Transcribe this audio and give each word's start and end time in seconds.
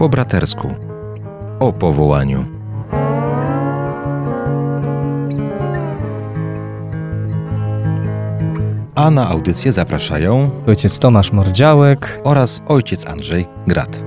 Po 0.00 0.08
bratersku. 0.08 0.68
O 1.60 1.72
powołaniu. 1.72 2.44
A 8.94 9.10
na 9.10 9.28
audycję 9.28 9.72
zapraszają 9.72 10.50
Ojciec 10.66 10.98
Tomasz 10.98 11.32
Mordziałek. 11.32 12.20
oraz 12.24 12.62
ojciec 12.68 13.06
Andrzej 13.06 13.46
Grat. 13.66 14.00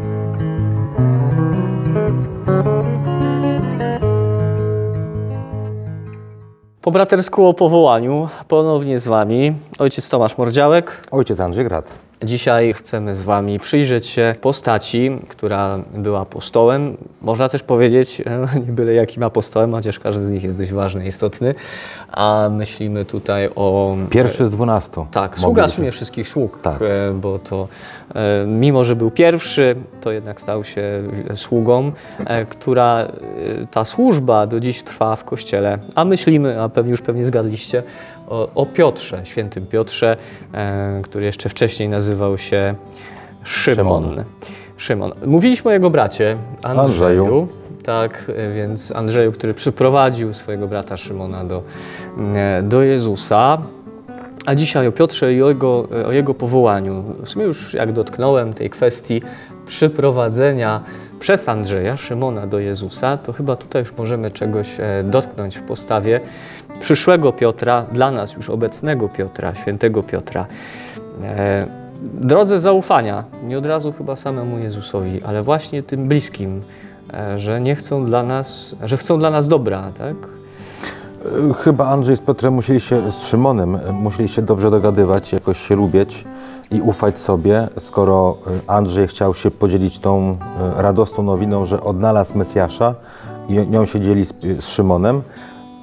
Po 6.82 6.92
bratersku 6.92 7.46
o 7.46 7.54
powołaniu 7.54 8.30
ponownie 8.48 9.00
z 9.00 9.08
Wami 9.08 9.54
ojciec 9.80 10.10
Tomasz 10.10 10.38
Mordziałek. 10.38 11.08
Ojciec 11.12 11.40
Andrzej 11.40 11.66
Grat. 11.66 12.13
Dzisiaj 12.24 12.74
chcemy 12.74 13.16
z 13.16 13.24
Wami 13.24 13.60
przyjrzeć 13.60 14.08
się 14.08 14.36
postaci, 14.42 15.20
która 15.28 15.80
była 15.96 16.20
apostołem. 16.20 16.98
Można 17.22 17.50
też 17.50 17.64
powiedzieć, 17.64 18.22
e, 18.26 18.48
nie 18.68 18.72
byle 18.72 18.94
jakim 18.94 19.24
apostołem, 19.24 19.72
chociaż 19.72 20.00
każdy 20.00 20.26
z 20.26 20.32
nich 20.32 20.44
jest 20.44 20.58
dość 20.58 20.72
ważny, 20.72 21.06
istotny. 21.06 21.56
A 22.12 22.50
myślimy 22.52 23.06
tutaj 23.06 23.50
o... 23.56 23.96
Pierwszy 24.10 24.48
z 24.48 24.52
dwunastu. 24.52 25.08
Tak, 25.12 25.40
sługa 25.40 25.68
w 25.68 25.72
sumie 25.72 25.92
wszystkich 25.92 26.28
sług, 26.28 26.60
Tak. 26.62 26.82
e, 26.82 27.14
bo 27.14 27.40
to 27.40 27.68
e, 28.16 28.46
mimo, 28.48 28.84
że 28.84 28.96
był 28.96 29.12
pierwszy, 29.12 29.76
to 30.02 30.12
jednak 30.12 30.42
stał 30.42 30.64
się 30.64 30.84
sługą, 31.36 31.92
e, 32.26 32.46
która 32.46 33.00
e, 33.00 33.08
ta 33.72 33.86
służba 33.86 34.48
do 34.48 34.60
dziś 34.60 34.84
trwa 34.84 35.16
w 35.16 35.24
Kościele. 35.24 35.78
A 35.96 36.06
myślimy, 36.06 36.62
a 36.62 36.70
pewnie 36.70 36.92
już 36.92 37.02
pewnie 37.02 37.24
zgadliście, 37.24 37.84
o, 38.28 38.50
o 38.56 38.66
Piotrze, 38.66 39.22
świętym 39.24 39.66
Piotrze, 39.66 40.18
e, 40.54 41.02
który 41.04 41.26
jeszcze 41.26 41.50
wcześniej 41.50 41.90
nazywał 41.90 42.38
się 42.38 42.76
Szymon. 43.44 44.04
Szymon. 44.04 44.24
Szymon. 44.78 45.12
Mówiliśmy 45.26 45.72
o 45.72 45.74
jego 45.74 45.90
bracie 45.90 46.38
Andrzeju. 46.64 47.24
Andrzeju. 47.24 47.48
Tak, 47.84 48.32
e, 48.36 48.54
więc 48.54 48.92
Andrzeju, 48.92 49.32
który 49.32 49.54
przyprowadził 49.54 50.34
swojego 50.34 50.68
brata 50.68 50.98
Szymona 50.98 51.44
do, 51.44 51.64
e, 52.36 52.64
do 52.64 52.84
Jezusa. 52.84 53.58
A 54.46 54.56
dzisiaj 54.56 54.88
o 54.88 54.92
Piotrze 54.92 55.34
i 55.34 55.44
o 55.44 55.50
jego, 55.50 55.88
o 56.08 56.12
jego 56.12 56.34
powołaniu. 56.34 57.04
W 57.24 57.30
sumie 57.30 57.46
już 57.46 57.74
jak 57.74 57.94
dotknąłem 57.94 58.54
tej 58.54 58.70
kwestii 58.70 59.22
przyprowadzenia 59.66 60.82
przez 61.20 61.50
Andrzeja, 61.50 61.98
Szymona 61.98 62.48
do 62.48 62.60
Jezusa, 62.60 63.18
to 63.18 63.34
chyba 63.34 63.56
tutaj 63.56 63.82
już 63.82 63.98
możemy 63.98 64.32
czegoś 64.32 64.68
dotknąć 65.04 65.58
w 65.58 65.62
postawie 65.62 66.20
przyszłego 66.84 67.32
Piotra, 67.32 67.86
dla 67.92 68.12
nas 68.12 68.34
już 68.34 68.50
obecnego 68.50 69.10
Piotra, 69.10 69.56
świętego 69.56 70.04
Piotra. 70.04 70.46
E, 71.24 71.68
drodze 72.14 72.60
zaufania, 72.60 73.24
nie 73.44 73.58
od 73.58 73.66
razu 73.66 73.94
chyba 73.98 74.16
samemu 74.16 74.60
Jezusowi, 74.60 75.24
ale 75.24 75.44
właśnie 75.44 75.84
tym 75.84 76.08
bliskim, 76.08 76.62
e, 77.14 77.40
że 77.40 77.60
nie 77.60 77.76
chcą 77.76 78.06
dla 78.06 78.24
nas, 78.24 78.76
że 78.84 78.98
chcą 78.98 79.20
dla 79.20 79.30
nas 79.30 79.48
dobra, 79.48 79.92
tak? 79.98 80.16
E, 81.50 81.54
Chyba 81.54 81.88
Andrzej 81.88 82.18
z 82.18 82.20
Piotrem 82.20 82.54
musieli 82.54 82.80
się, 82.82 83.12
z 83.12 83.24
Szymonem, 83.24 83.78
musieli 83.94 84.30
się 84.30 84.42
dobrze 84.42 84.72
dogadywać, 84.72 85.34
jakoś 85.34 85.68
się 85.68 85.76
lubić 85.76 86.26
i 86.72 86.82
ufać 86.82 87.20
sobie, 87.20 87.68
skoro 87.78 88.38
Andrzej 88.68 89.08
chciał 89.08 89.34
się 89.34 89.52
podzielić 89.52 90.00
tą 90.00 90.38
radosną 90.76 91.24
nowiną, 91.24 91.66
że 91.66 91.84
odnalazł 91.84 92.38
Mesjasza 92.38 92.96
i 93.50 93.54
nią 93.54 93.86
się 93.86 94.02
dzieli 94.02 94.26
z, 94.26 94.34
z 94.60 94.68
Szymonem, 94.68 95.22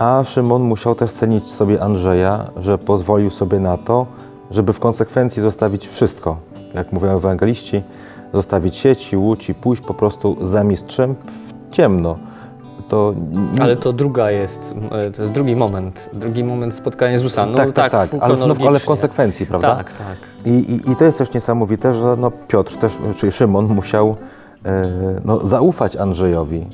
a 0.00 0.24
Szymon 0.24 0.62
musiał 0.62 0.94
też 0.94 1.12
cenić 1.12 1.48
sobie 1.48 1.82
Andrzeja, 1.82 2.50
że 2.56 2.78
pozwolił 2.78 3.30
sobie 3.30 3.60
na 3.60 3.76
to, 3.76 4.06
żeby 4.50 4.72
w 4.72 4.80
konsekwencji 4.80 5.42
zostawić 5.42 5.88
wszystko, 5.88 6.36
jak 6.74 6.92
mówią 6.92 7.16
ewangeliści, 7.16 7.82
zostawić 8.34 8.76
sieci, 8.76 9.16
łódź 9.16 9.50
i 9.50 9.54
pójść 9.54 9.82
po 9.82 9.94
prostu 9.94 10.36
za 10.42 10.64
mistrzem 10.64 11.14
w 11.14 11.74
ciemno. 11.74 12.18
To 12.88 13.14
Ale 13.60 13.76
to 13.76 13.92
druga 13.92 14.30
jest, 14.30 14.74
e, 14.90 15.10
to 15.10 15.22
jest 15.22 15.34
drugi 15.34 15.56
moment, 15.56 16.10
drugi 16.12 16.44
moment 16.44 16.74
spotkania 16.74 17.18
z 17.18 17.22
Jezusa. 17.22 17.46
No 17.46 17.54
tak, 17.54 17.72
tak, 17.72 17.92
tak, 17.92 18.10
ale, 18.20 18.36
w- 18.36 18.38
no, 18.40 18.54
ale 18.66 18.78
w 18.78 18.84
konsekwencji, 18.84 19.46
prawda? 19.46 19.76
Tak, 19.76 19.92
tak. 19.92 20.16
I, 20.46 20.50
i, 20.50 20.90
I 20.90 20.96
to 20.96 21.04
jest 21.04 21.18
też 21.18 21.32
niesamowite, 21.32 21.94
że 21.94 22.16
no 22.18 22.30
Piotr 22.30 22.76
też, 22.76 22.98
czyli 23.16 23.32
Szymon 23.32 23.66
musiał 23.66 24.16
no, 25.24 25.46
zaufać 25.46 25.96
Andrzejowi. 25.96 26.58
E, 26.58 26.66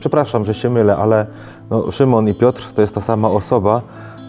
przepraszam, 0.00 0.44
że 0.44 0.54
się 0.54 0.70
mylę, 0.70 0.96
ale 0.96 1.26
no, 1.70 1.92
Szymon 1.92 2.28
i 2.28 2.34
Piotr 2.34 2.72
to 2.74 2.80
jest 2.80 2.94
ta 2.94 3.00
sama 3.00 3.30
osoba, 3.30 3.82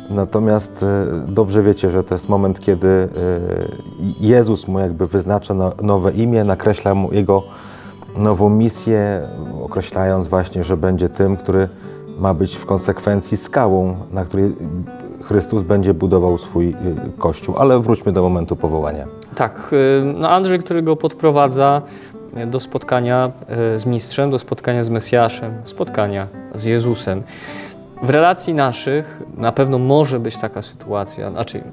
natomiast 0.09 0.84
e, 0.84 1.06
dobrze 1.28 1.64
wiecie, 1.64 1.92
że 1.92 2.03
to 2.03 2.16
jest 2.16 2.30
moment, 2.30 2.59
kiedy 2.59 2.88
e, 2.88 3.09
Jezus 4.19 4.68
mu 4.68 4.80
jakby 4.80 5.08
wyznacza 5.08 5.53
no, 5.53 5.72
nowe 5.81 6.12
imię, 6.12 6.44
nakreśla 6.44 6.96
mu 6.96 7.14
jego 7.14 7.44
nową 8.18 8.50
misję, 8.50 9.22
określając 9.64 10.28
właśnie, 10.28 10.64
że 10.64 10.78
będzie 10.78 11.09
tym, 11.09 11.38
który 11.38 11.69
ma 12.19 12.34
być 12.34 12.56
w 12.56 12.66
konsekwencji 12.66 13.38
skałą, 13.38 13.96
na 14.12 14.25
której 14.25 14.56
Chrystus 15.24 15.64
będzie 15.64 15.94
budował 15.94 16.38
swój 16.38 16.75
kościół. 17.18 17.56
Ale 17.58 17.80
wróćmy 17.80 18.12
do 18.12 18.22
momentu 18.22 18.56
powołania. 18.56 19.06
Tak, 19.36 19.75
no 20.16 20.30
Andrzej, 20.30 20.59
który 20.59 20.81
go 20.81 20.96
podprowadza 20.96 21.81
do 22.47 22.59
spotkania 22.59 23.31
y, 23.75 23.79
z 23.79 23.85
mistrzem, 23.85 24.29
do 24.31 24.40
spotkania 24.40 24.84
z 24.84 24.90
Mesjaszem, 24.90 25.62
spotkania 25.66 26.28
z 26.56 26.63
Jezusem. 26.63 27.23
W 28.03 28.09
relacji 28.09 28.53
naszych 28.53 29.22
na 29.38 29.51
pewno 29.51 29.79
może 29.79 30.19
być 30.19 30.38
taka 30.38 30.62
sytuacja, 30.62 31.31
znaczy, 31.31 31.63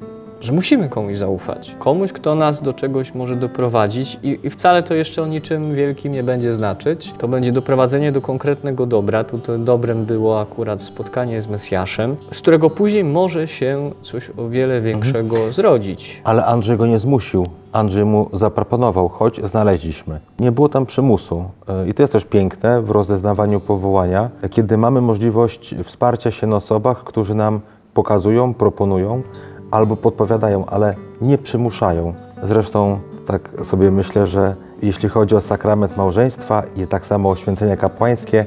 że 0.40 0.52
musimy 0.52 0.88
komuś 0.88 1.16
zaufać. 1.16 1.76
Komuś, 1.78 2.12
kto 2.12 2.34
nas 2.34 2.62
do 2.62 2.72
czegoś 2.72 3.14
może 3.14 3.36
doprowadzić 3.36 4.18
i, 4.22 4.38
i 4.42 4.50
wcale 4.50 4.82
to 4.82 4.94
jeszcze 4.94 5.22
o 5.22 5.26
niczym 5.26 5.74
wielkim 5.74 6.12
nie 6.12 6.22
będzie 6.22 6.52
znaczyć. 6.52 7.14
To 7.18 7.28
będzie 7.28 7.52
doprowadzenie 7.52 8.12
do 8.12 8.20
konkretnego 8.20 8.86
dobra. 8.86 9.24
Tu 9.24 9.38
to 9.38 9.58
dobrem 9.58 10.04
było 10.04 10.40
akurat 10.40 10.82
spotkanie 10.82 11.42
z 11.42 11.48
Mesjaszem, 11.48 12.16
z 12.32 12.38
którego 12.38 12.70
później 12.70 13.04
może 13.04 13.48
się 13.48 13.90
coś 14.02 14.30
o 14.36 14.48
wiele 14.48 14.80
większego 14.80 15.52
zrodzić. 15.52 16.20
Ale 16.24 16.44
Andrzej 16.44 16.76
go 16.76 16.86
nie 16.86 16.98
zmusił. 16.98 17.46
Andrzej 17.72 18.04
mu 18.04 18.30
zaproponował, 18.32 19.08
choć 19.08 19.40
znaleźliśmy. 19.44 20.20
Nie 20.38 20.52
było 20.52 20.68
tam 20.68 20.86
przymusu. 20.86 21.44
Y, 21.84 21.88
I 21.88 21.94
to 21.94 22.02
jest 22.02 22.12
też 22.12 22.24
piękne 22.24 22.82
w 22.82 22.90
rozeznawaniu 22.90 23.60
powołania, 23.60 24.30
kiedy 24.50 24.76
mamy 24.76 25.00
możliwość 25.00 25.74
wsparcia 25.84 26.30
się 26.30 26.46
na 26.46 26.56
osobach, 26.56 27.04
którzy 27.04 27.34
nam 27.34 27.60
pokazują, 27.94 28.54
proponują 28.54 29.22
albo 29.70 29.96
podpowiadają, 29.96 30.66
ale 30.66 30.94
nie 31.20 31.38
przymuszają. 31.38 32.14
Zresztą 32.42 32.98
tak 33.26 33.50
sobie 33.62 33.90
myślę, 33.90 34.26
że 34.26 34.54
jeśli 34.82 35.08
chodzi 35.08 35.34
o 35.34 35.40
sakrament 35.40 35.96
małżeństwa 35.96 36.62
i 36.76 36.86
tak 36.86 37.06
samo 37.06 37.30
o 37.30 37.36
święcenia 37.36 37.76
kapłańskie, 37.76 38.44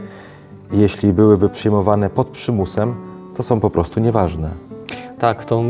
jeśli 0.72 1.14
byłyby 1.14 1.50
przyjmowane 1.50 2.10
pod 2.10 2.28
przymusem, 2.28 2.96
to 3.36 3.44
są 3.44 3.60
po 3.60 3.70
prostu 3.70 4.00
nieważne. 4.00 4.50
Tak, 5.20 5.46
to, 5.46 5.64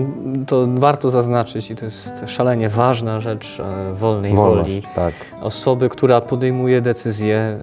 to 0.48 0.68
warto 0.78 1.10
zaznaczyć 1.10 1.72
i 1.72 1.76
to 1.76 1.86
jest 1.86 2.14
szalenie 2.28 2.70
ważna 2.70 3.20
rzecz 3.20 3.60
e, 3.60 3.94
wolnej 3.94 4.34
woli. 4.34 4.56
Wolność, 4.56 4.88
tak. 4.96 5.14
Osoby, 5.42 5.90
która 5.90 6.22
podejmuje 6.22 6.82
decyzję, 6.82 7.38
e, 7.38 7.60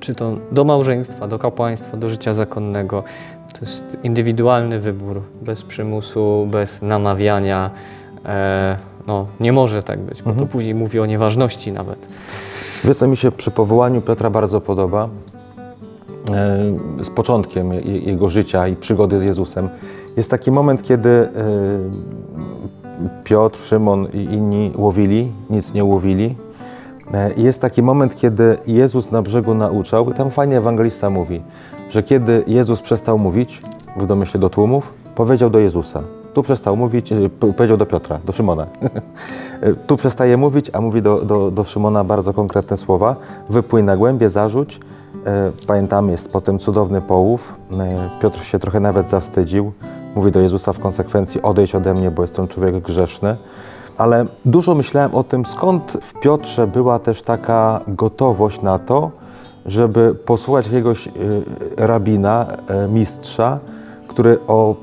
czy 0.00 0.14
to 0.14 0.36
do 0.52 0.64
małżeństwa, 0.64 1.28
do 1.28 1.38
kapłaństwa, 1.38 1.96
do 1.96 2.08
życia 2.08 2.34
zakonnego. 2.34 3.04
To 3.54 3.60
jest 3.60 3.98
indywidualny 4.02 4.80
wybór, 4.80 5.20
bez 5.42 5.62
przymusu, 5.62 6.46
bez 6.50 6.82
namawiania. 6.82 7.70
E, 8.26 8.76
No, 9.06 9.26
nie 9.40 9.52
może 9.52 9.82
tak 9.82 10.00
być, 10.00 10.22
bo 10.22 10.32
to 10.32 10.46
później 10.46 10.74
mówi 10.74 11.00
o 11.00 11.06
nieważności 11.06 11.72
nawet. 11.72 12.06
Wiesz, 12.84 12.96
co 12.96 13.06
mi 13.08 13.16
się 13.16 13.32
przy 13.32 13.50
powołaniu 13.50 14.00
Piotra 14.00 14.30
bardzo 14.30 14.60
podoba? 14.60 15.08
E, 16.30 17.04
Z 17.04 17.10
początkiem 17.10 17.72
je- 17.72 17.80
jego 17.98 18.28
życia 18.28 18.68
i 18.68 18.76
przygody 18.76 19.20
z 19.20 19.22
Jezusem. 19.22 19.68
Jest 20.16 20.30
taki 20.30 20.50
moment, 20.50 20.82
kiedy 20.82 21.08
e, 21.08 21.28
Piotr, 23.24 23.58
Szymon 23.58 24.06
i 24.12 24.18
inni 24.18 24.72
łowili, 24.76 25.32
nic 25.50 25.74
nie 25.74 25.84
łowili. 25.84 26.34
E, 27.14 27.30
jest 27.36 27.60
taki 27.60 27.82
moment, 27.82 28.16
kiedy 28.16 28.58
Jezus 28.66 29.10
na 29.10 29.22
brzegu 29.22 29.54
nauczał, 29.54 30.10
i 30.10 30.14
tam 30.14 30.30
fajnie 30.30 30.56
ewangelista 30.58 31.10
mówi, 31.10 31.42
że 31.94 32.02
kiedy 32.02 32.44
Jezus 32.46 32.80
przestał 32.80 33.18
mówić, 33.18 33.60
w 33.96 34.06
domyśle 34.06 34.40
do 34.40 34.50
tłumów, 34.50 34.94
powiedział 35.16 35.50
do 35.50 35.58
Jezusa. 35.58 36.02
Tu 36.34 36.42
przestał 36.42 36.76
mówić, 36.76 37.10
p- 37.40 37.52
powiedział 37.52 37.76
do 37.76 37.86
Piotra, 37.86 38.18
do 38.24 38.32
Szymona. 38.32 38.66
Tu 39.86 39.96
przestaje 39.96 40.36
mówić, 40.36 40.70
a 40.72 40.80
mówi 40.80 41.02
do, 41.02 41.20
do, 41.24 41.50
do 41.50 41.64
Szymona 41.64 42.04
bardzo 42.04 42.32
konkretne 42.32 42.76
słowa. 42.76 43.16
Wypłyń 43.50 43.84
na 43.84 43.96
głębie, 43.96 44.28
zarzuć. 44.28 44.80
E, 45.26 45.50
Pamiętam, 45.66 46.08
jest 46.10 46.32
potem 46.32 46.58
cudowny 46.58 47.00
połów. 47.00 47.54
E, 47.80 48.10
Piotr 48.22 48.44
się 48.44 48.58
trochę 48.58 48.80
nawet 48.80 49.08
zawstydził. 49.08 49.72
Mówi 50.16 50.30
do 50.32 50.40
Jezusa 50.40 50.72
w 50.72 50.78
konsekwencji, 50.78 51.42
odejdź 51.42 51.74
ode 51.74 51.94
mnie, 51.94 52.10
bo 52.10 52.22
jestem 52.22 52.48
człowiek 52.48 52.78
grzeszny. 52.78 53.36
Ale 53.98 54.26
dużo 54.44 54.74
myślałem 54.74 55.14
o 55.14 55.24
tym, 55.24 55.44
skąd 55.46 55.96
w 56.00 56.20
Piotrze 56.20 56.66
była 56.66 56.98
też 56.98 57.22
taka 57.22 57.80
gotowość 57.88 58.62
na 58.62 58.78
to, 58.78 59.10
żeby 59.66 60.14
posłuchać 60.14 60.66
jakiegoś 60.66 61.08
e, 61.08 61.10
rabina, 61.76 62.46
e, 62.68 62.88
mistrza, 62.88 63.58
który 64.08 64.38
o, 64.48 64.76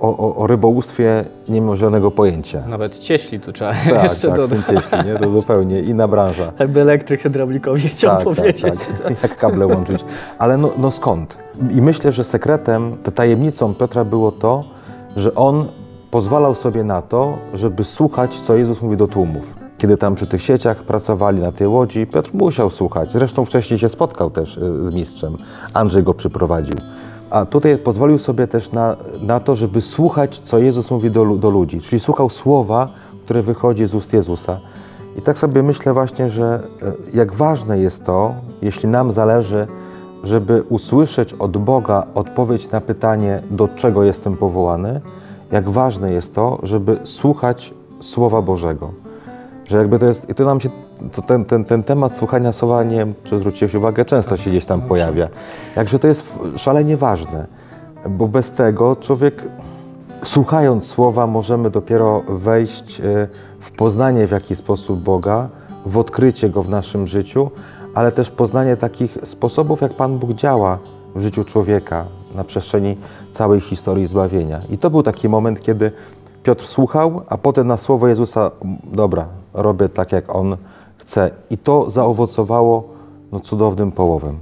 o, 0.00 0.36
o, 0.36 0.46
rybołówstwie 0.46 1.24
nie 1.48 1.60
miał 1.60 1.76
zielonego 1.76 2.10
pojęcia. 2.10 2.62
Nawet 2.66 2.98
cieśli 2.98 3.40
tu 3.40 3.52
trzeba 3.52 3.72
Tak, 3.72 4.02
jeszcze 4.02 4.28
tak, 4.28 4.36
dodać. 4.36 4.60
cieśli, 4.66 4.98
nie? 5.06 5.18
To 5.18 5.30
zupełnie 5.30 5.80
inna 5.80 6.08
branża. 6.08 6.52
Jakby 6.58 6.80
elektryk 6.80 7.20
hydraulikowi 7.20 7.88
chciał 7.88 8.16
tak, 8.16 8.24
powiedzieć. 8.24 8.86
Tak, 8.86 8.98
tak. 9.02 9.22
Jak 9.22 9.36
kable 9.36 9.66
łączyć. 9.66 10.04
Ale 10.38 10.56
no, 10.56 10.70
no 10.78 10.90
skąd? 10.90 11.36
I 11.70 11.82
myślę, 11.82 12.12
że 12.12 12.24
sekretem, 12.24 12.96
te 13.02 13.12
tajemnicą 13.12 13.74
Piotra 13.74 14.04
było 14.04 14.32
to, 14.32 14.64
że 15.16 15.34
on 15.34 15.66
pozwalał 16.10 16.54
sobie 16.54 16.84
na 16.84 17.02
to, 17.02 17.38
żeby 17.54 17.84
słuchać, 17.84 18.40
co 18.46 18.56
Jezus 18.56 18.82
mówi 18.82 18.96
do 18.96 19.06
tłumów. 19.06 19.57
Kiedy 19.78 19.96
tam 19.96 20.14
przy 20.14 20.26
tych 20.26 20.42
sieciach 20.42 20.82
pracowali 20.82 21.40
na 21.40 21.52
tej 21.52 21.66
łodzi, 21.66 22.06
Piotr 22.06 22.30
musiał 22.34 22.70
słuchać. 22.70 23.12
Zresztą 23.12 23.44
wcześniej 23.44 23.78
się 23.78 23.88
spotkał 23.88 24.30
też 24.30 24.56
y, 24.56 24.84
z 24.84 24.94
mistrzem. 24.94 25.36
Andrzej 25.74 26.02
go 26.02 26.14
przyprowadził. 26.14 26.74
A 27.30 27.46
tutaj 27.46 27.78
pozwolił 27.78 28.18
sobie 28.18 28.46
też 28.46 28.72
na, 28.72 28.96
na 29.20 29.40
to, 29.40 29.56
żeby 29.56 29.80
słuchać, 29.80 30.40
co 30.44 30.58
Jezus 30.58 30.90
mówi 30.90 31.10
do, 31.10 31.24
do 31.36 31.50
ludzi. 31.50 31.80
Czyli 31.80 32.00
słuchał 32.00 32.30
słowa, 32.30 32.88
które 33.24 33.42
wychodzi 33.42 33.86
z 33.86 33.94
ust 33.94 34.12
Jezusa. 34.12 34.60
I 35.18 35.22
tak 35.22 35.38
sobie 35.38 35.62
myślę 35.62 35.92
właśnie, 35.92 36.30
że 36.30 36.62
e, 36.82 36.92
jak 37.16 37.32
ważne 37.32 37.78
jest 37.78 38.04
to, 38.04 38.34
jeśli 38.62 38.88
nam 38.88 39.12
zależy, 39.12 39.66
żeby 40.24 40.62
usłyszeć 40.68 41.34
od 41.34 41.56
Boga 41.56 42.06
odpowiedź 42.14 42.70
na 42.70 42.80
pytanie, 42.80 43.42
do 43.50 43.68
czego 43.68 44.04
jestem 44.04 44.36
powołany, 44.36 45.00
jak 45.52 45.70
ważne 45.70 46.12
jest 46.12 46.34
to, 46.34 46.58
żeby 46.62 46.98
słuchać 47.04 47.74
Słowa 48.00 48.42
Bożego. 48.42 49.07
Że 49.68 49.78
jakby 49.78 49.98
to 49.98 50.06
jest, 50.06 50.30
i 50.30 50.34
to 50.34 50.44
nam 50.44 50.60
się, 50.60 50.70
to 51.12 51.22
ten, 51.22 51.44
ten, 51.44 51.64
ten 51.64 51.82
temat 51.82 52.16
słuchania 52.16 52.52
słowa, 52.52 52.82
nie 52.82 52.96
wiem, 52.96 53.14
czy 53.24 53.38
zwróciłeś 53.38 53.74
uwagę, 53.74 54.04
często 54.04 54.36
się 54.36 54.50
gdzieś 54.50 54.64
tam 54.64 54.82
pojawia. 54.82 55.28
Jakże 55.76 55.98
to 55.98 56.08
jest 56.08 56.24
szalenie 56.56 56.96
ważne, 56.96 57.46
bo 58.08 58.28
bez 58.28 58.52
tego 58.52 58.96
człowiek 58.96 59.42
słuchając 60.24 60.86
słowa 60.86 61.26
możemy 61.26 61.70
dopiero 61.70 62.22
wejść 62.28 63.00
e, 63.00 63.28
w 63.60 63.70
poznanie 63.70 64.26
w 64.26 64.30
jaki 64.30 64.56
sposób 64.56 65.00
Boga, 65.00 65.48
w 65.86 65.98
odkrycie 65.98 66.50
Go 66.50 66.62
w 66.62 66.70
naszym 66.70 67.06
życiu, 67.06 67.50
ale 67.94 68.12
też 68.12 68.30
poznanie 68.30 68.76
takich 68.76 69.18
sposobów, 69.24 69.80
jak 69.80 69.94
Pan 69.94 70.18
Bóg 70.18 70.32
działa 70.32 70.78
w 71.14 71.20
życiu 71.20 71.44
człowieka 71.44 72.04
na 72.34 72.44
przestrzeni 72.44 72.96
całej 73.30 73.60
historii 73.60 74.06
zbawienia. 74.06 74.60
I 74.70 74.78
to 74.78 74.90
był 74.90 75.02
taki 75.02 75.28
moment, 75.28 75.60
kiedy 75.60 75.92
Piotr 76.42 76.64
słuchał, 76.64 77.22
a 77.28 77.38
potem 77.38 77.66
na 77.66 77.76
słowo 77.76 78.08
Jezusa, 78.08 78.50
dobra, 78.84 79.26
robię 79.62 79.88
tak, 79.88 80.12
jak 80.12 80.34
On 80.34 80.56
chce. 80.96 81.30
I 81.50 81.58
to 81.58 81.90
zaowocowało 81.90 82.88
no, 83.32 83.40
cudownym 83.40 83.92
połowem. 83.92 84.38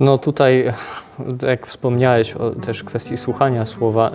No 0.00 0.18
tutaj, 0.18 0.72
jak 1.42 1.66
wspomniałeś 1.66 2.32
o 2.32 2.50
też 2.50 2.84
kwestii 2.84 3.16
słuchania 3.16 3.66
słowa, 3.66 4.10
y, 4.10 4.12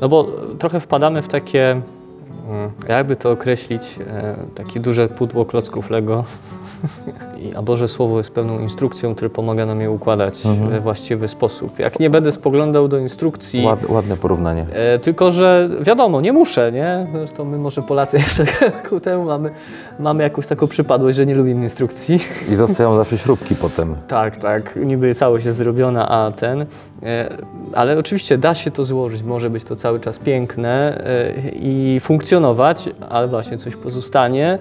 no 0.00 0.08
bo 0.08 0.24
trochę 0.58 0.80
wpadamy 0.80 1.22
w 1.22 1.28
takie, 1.28 1.70
mm, 1.70 2.70
jakby 2.88 3.16
to 3.16 3.30
określić, 3.30 3.98
e, 4.06 4.36
takie 4.54 4.80
duże 4.80 5.08
pudło 5.08 5.44
klocków 5.44 5.90
Lego. 5.90 6.24
A 7.56 7.62
Boże 7.62 7.88
Słowo 7.88 8.18
jest 8.18 8.30
pewną 8.30 8.58
instrukcją, 8.58 9.14
która 9.14 9.30
pomaga 9.30 9.66
nam 9.66 9.80
je 9.80 9.90
układać 9.90 10.46
Mhm. 10.46 10.70
we 10.70 10.80
właściwy 10.80 11.28
sposób. 11.28 11.78
Jak 11.78 12.00
nie 12.00 12.10
będę 12.10 12.32
spoglądał 12.32 12.88
do 12.88 12.98
instrukcji, 12.98 13.64
Ład, 13.64 13.88
ładne 13.88 14.16
porównanie. 14.16 14.66
E, 14.72 14.98
tylko, 14.98 15.30
że 15.30 15.68
wiadomo, 15.80 16.20
nie 16.20 16.32
muszę, 16.32 16.72
nie? 16.72 17.06
Zresztą 17.14 17.44
my 17.44 17.58
może 17.58 17.82
Polacy 17.82 18.16
jeszcze 18.26 18.44
ku 18.88 19.00
temu 19.00 19.24
mamy, 19.24 19.50
mamy 19.98 20.22
jakąś 20.22 20.46
taką 20.46 20.66
przypadłość, 20.66 21.16
że 21.16 21.26
nie 21.26 21.34
lubimy 21.34 21.62
instrukcji. 21.62 22.20
I 22.52 22.56
zostają 22.56 22.96
zawsze 22.96 23.18
śrubki 23.18 23.54
potem. 23.54 23.94
Tak, 24.08 24.36
tak, 24.36 24.76
niby 24.76 25.14
całość 25.14 25.46
jest 25.46 25.58
zrobiona, 25.58 26.08
a 26.08 26.30
ten. 26.32 26.66
E, 27.02 27.36
ale 27.74 27.98
oczywiście 27.98 28.38
da 28.38 28.54
się 28.54 28.70
to 28.70 28.84
złożyć, 28.84 29.22
może 29.22 29.50
być 29.50 29.64
to 29.64 29.76
cały 29.76 30.00
czas 30.00 30.18
piękne 30.18 31.02
e, 31.06 31.32
i 31.50 32.00
funkcjonować, 32.00 32.88
ale 33.08 33.28
właśnie 33.28 33.56
coś 33.58 33.76
pozostanie, 33.76 34.58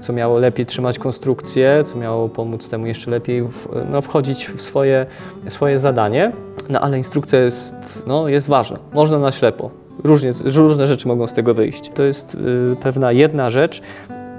co 0.00 0.12
miało 0.12 0.38
lepiej 0.38 0.66
trzymać 0.66 0.98
konstrukcję, 0.98 1.82
co 1.84 1.98
miało 1.98 2.28
pomóc 2.28 2.68
temu 2.68 2.86
jeszcze 2.86 3.10
lepiej 3.10 3.42
w, 3.42 3.68
no, 3.90 4.02
wchodzić 4.02 4.48
w 4.48 4.62
swoje, 4.62 5.06
swoje 5.48 5.78
zadanie. 5.78 6.32
No 6.68 6.80
ale 6.80 6.98
instrukcja 6.98 7.40
jest, 7.40 7.74
no, 8.06 8.28
jest 8.28 8.48
ważna, 8.48 8.78
można 8.92 9.18
na 9.18 9.32
ślepo. 9.32 9.70
Różnie, 10.04 10.32
różne 10.44 10.86
rzeczy 10.86 11.08
mogą 11.08 11.26
z 11.26 11.32
tego 11.32 11.54
wyjść. 11.54 11.90
To 11.94 12.02
jest 12.02 12.34
y, 12.34 12.76
pewna 12.82 13.12
jedna 13.12 13.50
rzecz. 13.50 13.82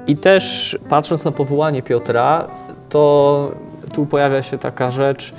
I 0.07 0.17
też 0.17 0.77
patrząc 0.89 1.25
na 1.25 1.31
powołanie 1.31 1.83
Piotra, 1.83 2.47
to 2.89 3.51
tu 3.93 4.05
pojawia 4.05 4.43
się 4.43 4.57
taka 4.57 4.91
rzecz, 4.91 5.33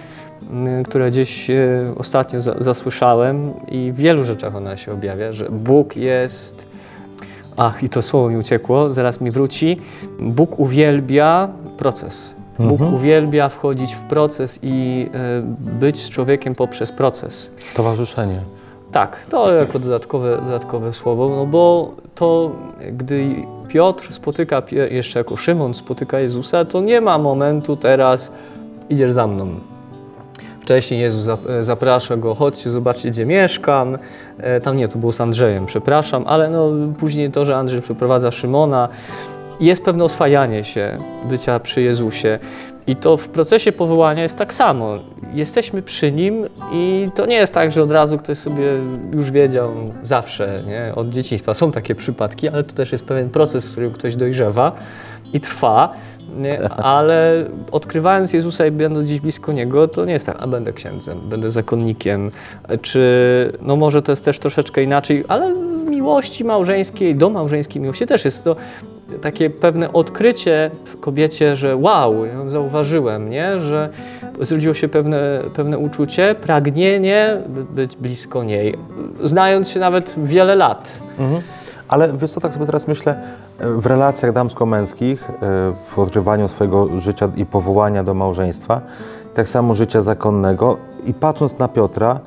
y, 0.81 0.83
która 0.83 1.09
gdzieś 1.09 1.51
y, 1.51 1.87
ostatnio 1.99 2.41
za, 2.41 2.55
zasłyszałem 2.59 3.53
i 3.69 3.93
w 3.93 3.97
wielu 3.97 4.25
rzeczach 4.25 4.57
ona 4.57 4.77
się 4.77 4.93
objawia, 4.93 5.33
że 5.33 5.49
Bóg 5.51 5.97
jest. 5.97 6.70
Ach, 7.63 7.83
i 7.83 7.89
to 7.89 8.03
słowo 8.03 8.29
mi 8.29 8.37
uciekło, 8.37 8.93
zaraz 8.93 9.21
mi 9.21 9.31
wróci. 9.31 9.77
Bóg 10.21 10.59
uwielbia 10.61 11.49
proces. 11.79 12.35
Bóg 12.59 12.81
Mhm. 12.81 12.95
uwielbia 12.95 13.49
wchodzić 13.49 13.95
w 13.95 14.01
proces 14.01 14.59
i 14.63 15.07
y, 15.39 15.79
być 15.81 15.99
z 16.03 16.11
człowiekiem 16.11 16.55
poprzez 16.55 16.93
proces. 16.93 17.51
Towarzyszenie. 17.75 18.41
Tak, 18.93 19.17
to 19.29 19.53
jako 19.55 19.79
dodatkowe, 19.79 20.37
dodatkowe 20.45 20.93
słowo, 20.93 21.29
no 21.37 21.47
bo 21.47 21.91
to 22.15 22.51
gdy 22.93 23.35
Piotr 23.69 24.13
spotyka, 24.13 24.63
jeszcze 24.91 25.19
jako 25.21 25.37
Szymon 25.37 25.75
spotyka 25.75 26.21
Jezusa, 26.21 26.65
to 26.65 26.81
nie 26.81 27.01
ma 27.01 27.19
momentu 27.19 27.77
teraz 27.77 28.33
idziesz 28.91 29.13
za 29.13 29.27
mną. 29.27 29.47
Wcześniej 30.61 31.01
Jezus 31.01 31.39
e, 31.49 31.65
zaprasza 31.65 32.17
go, 32.17 32.35
chodźcie, 32.35 32.71
zobaczcie 32.71 33.11
gdzie 33.11 33.27
mieszkam. 33.27 33.99
E, 34.39 34.61
Tam 34.61 34.77
nie, 34.77 34.89
to 34.89 34.99
było 34.99 35.13
z 35.13 35.21
Andrzejem, 35.21 35.67
przepraszam, 35.67 36.25
ale 36.27 36.51
no, 36.51 36.71
później 36.99 37.31
to, 37.31 37.45
że 37.45 37.57
Andrzej 37.57 37.83
przeprowadza 37.83 38.31
Szymona, 38.31 38.89
jest 39.61 39.83
pewne 39.83 40.05
oswajanie 40.05 40.65
się 40.65 40.99
bycia 41.25 41.61
przy 41.61 41.83
Jezusie. 41.83 42.39
I 42.87 42.97
to 42.97 43.17
w 43.17 43.29
procesie 43.29 43.73
powołania 43.73 44.23
jest 44.23 44.37
tak 44.37 44.55
samo. 44.55 44.99
Jesteśmy 45.35 45.83
przy 45.83 46.13
Nim 46.13 46.47
i 46.73 47.09
to 47.15 47.27
nie 47.27 47.37
jest 47.37 47.55
tak, 47.55 47.73
że 47.73 47.83
od 47.83 47.91
razu 47.91 48.19
ktoś 48.19 48.39
sobie 48.39 48.65
już 49.15 49.31
wiedział 49.31 49.71
zawsze, 50.03 50.63
nie? 50.67 50.93
od 50.95 51.09
dzieciństwa. 51.09 51.55
Są 51.55 51.73
takie 51.73 51.95
przypadki, 51.95 52.49
ale 52.49 52.65
to 52.65 52.75
też 52.75 52.93
jest 52.93 53.05
pewien 53.05 53.31
proces, 53.31 53.69
w 53.69 53.73
którym 53.73 53.93
ktoś 53.93 54.17
dojrzewa 54.17 54.73
i 55.33 55.41
trwa. 55.41 55.93
Nie? 56.39 56.69
Ale 56.69 57.45
odkrywając 57.73 58.33
Jezusa 58.33 58.67
i 58.67 58.71
będąc 58.71 59.07
gdzieś 59.07 59.21
blisko 59.21 59.53
Niego, 59.53 59.89
to 59.89 60.05
nie 60.05 60.13
jest 60.13 60.27
tak, 60.27 60.37
a 60.41 60.47
będę 60.47 60.73
księdzem, 60.73 61.21
będę 61.25 61.51
zakonnikiem, 61.51 62.31
czy 62.83 63.53
no 63.63 63.77
może 63.77 64.03
to 64.03 64.13
jest 64.13 64.25
też 64.25 64.39
troszeczkę 64.39 64.83
inaczej, 64.83 65.25
ale 65.29 65.55
w 65.55 65.85
miłości 65.91 66.45
małżeńskiej, 66.45 67.17
do 67.17 67.31
małżeńskiej 67.31 67.83
miłości 67.83 68.07
też 68.07 68.25
jest 68.25 68.45
to 68.45 68.57
takie 69.21 69.51
pewne 69.51 69.93
odkrycie 69.93 70.71
w 70.85 71.01
kobiecie, 71.01 71.57
że 71.57 71.77
wow, 71.77 72.15
zauważyłem, 72.47 73.31
nie? 73.31 73.61
że 73.61 73.89
zrodziło 74.41 74.75
się 74.75 74.89
pewne, 74.89 75.43
pewne 75.55 75.79
uczucie, 75.79 76.35
pragnienie 76.35 77.37
by 77.49 77.65
być 77.65 77.97
blisko 77.97 78.45
niej, 78.45 78.79
znając 79.23 79.69
się 79.69 79.81
nawet 79.81 80.15
wiele 80.25 80.55
lat. 80.55 81.01
Mhm. 81.19 81.43
Ale 81.89 82.13
wiesz 82.19 82.31
co, 82.31 82.41
tak 82.41 82.53
sobie 82.53 82.67
teraz 82.67 82.89
myślę, 82.89 83.23
w 83.61 83.87
relacjach 83.87 84.33
damsko-męskich, 84.33 85.31
e, 85.31 85.35
w 85.89 85.99
odkrywaniu 85.99 86.49
swojego 86.49 87.01
życia 87.01 87.29
i 87.37 87.47
powołania 87.47 88.05
do 88.05 88.15
małżeństwa, 88.15 88.81
tak 89.35 89.49
samo 89.49 89.75
życia 89.75 90.03
zakonnego 90.03 90.77
i 91.07 91.15
patrząc 91.15 91.59
na 91.59 91.69
Piotra, 91.69 92.21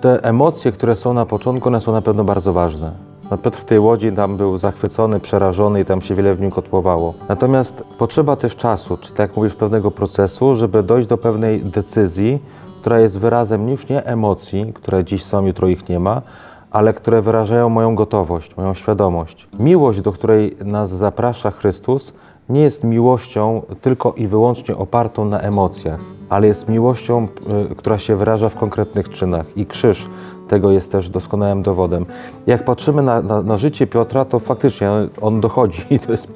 te 0.00 0.24
emocje, 0.24 0.72
które 0.72 0.96
są 0.96 1.14
na 1.14 1.26
początku, 1.26 1.68
one 1.68 1.80
są 1.80 1.92
na 1.92 2.02
pewno 2.02 2.24
bardzo 2.24 2.52
ważne. 2.52 2.92
No 3.30 3.38
Piotr 3.38 3.58
w 3.58 3.64
tej 3.64 3.78
łodzi 3.78 4.12
tam 4.12 4.36
był 4.36 4.58
zachwycony, 4.58 5.20
przerażony 5.20 5.80
i 5.80 5.84
tam 5.84 6.00
się 6.00 6.14
wiele 6.14 6.34
w 6.34 6.40
nim 6.40 6.50
kotłowało. 6.50 7.14
Natomiast 7.28 7.84
potrzeba 7.98 8.36
też 8.36 8.56
czasu, 8.56 8.96
czy 8.96 9.08
tak 9.08 9.18
jak 9.18 9.36
mówisz, 9.36 9.54
pewnego 9.54 9.90
procesu, 9.90 10.54
żeby 10.54 10.82
dojść 10.82 11.08
do 11.08 11.18
pewnej 11.18 11.60
decyzji, 11.60 12.42
która 12.80 13.00
jest 13.00 13.18
wyrazem 13.18 13.68
już 13.68 13.88
nie 13.88 14.04
emocji, 14.06 14.72
które 14.74 15.04
dziś 15.04 15.24
są, 15.24 15.46
jutro 15.46 15.68
ich 15.68 15.88
nie 15.88 16.00
ma, 16.00 16.22
ale 16.70 16.94
które 16.94 17.22
wyrażają 17.22 17.68
moją 17.68 17.94
gotowość, 17.94 18.56
moją 18.56 18.74
świadomość. 18.74 19.48
Miłość, 19.58 20.00
do 20.00 20.12
której 20.12 20.56
nas 20.64 20.90
zaprasza 20.90 21.50
Chrystus, 21.50 22.12
nie 22.48 22.60
jest 22.60 22.84
miłością 22.84 23.62
tylko 23.80 24.12
i 24.16 24.26
wyłącznie 24.26 24.76
opartą 24.76 25.24
na 25.24 25.40
emocjach, 25.40 26.00
ale 26.28 26.46
jest 26.46 26.68
miłością, 26.68 27.28
y, 27.72 27.74
która 27.74 27.98
się 27.98 28.16
wyraża 28.16 28.48
w 28.48 28.54
konkretnych 28.54 29.08
czynach. 29.08 29.46
I 29.56 29.66
krzyż 29.66 30.08
tego 30.48 30.70
jest 30.70 30.92
też 30.92 31.08
doskonałym 31.08 31.62
dowodem. 31.62 32.06
Jak 32.46 32.64
patrzymy 32.64 33.02
na, 33.02 33.22
na, 33.22 33.42
na 33.42 33.56
życie 33.56 33.86
Piotra, 33.86 34.24
to 34.24 34.38
faktycznie 34.38 34.90
on 35.20 35.40
dochodzi 35.40 35.84
i 35.90 36.00
to 36.00 36.12
jest 36.12 36.28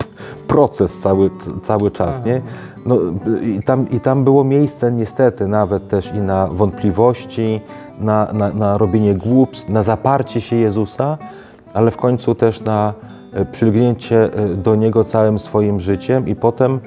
proces 0.48 0.98
cały, 0.98 1.30
cały 1.62 1.90
czas, 1.90 2.24
nie? 2.24 2.42
No, 2.86 2.98
i, 3.42 3.62
tam, 3.62 3.90
I 3.90 4.00
tam 4.00 4.24
było 4.24 4.44
miejsce 4.44 4.92
niestety 4.92 5.48
nawet 5.48 5.88
też 5.88 6.12
i 6.14 6.18
na 6.18 6.46
wątpliwości, 6.46 7.60
na, 8.00 8.32
na, 8.32 8.50
na 8.50 8.78
robienie 8.78 9.14
głupstw, 9.14 9.68
na 9.68 9.82
zaparcie 9.82 10.40
się 10.40 10.56
Jezusa, 10.56 11.18
ale 11.74 11.90
w 11.90 11.96
końcu 11.96 12.34
też 12.34 12.60
na 12.60 12.94
e, 13.32 13.44
przylgnięcie 13.44 14.24
e, 14.24 14.48
do 14.48 14.74
Niego 14.74 15.04
całym 15.04 15.38
swoim 15.38 15.80
życiem 15.80 16.28
i 16.28 16.34
potem 16.34 16.80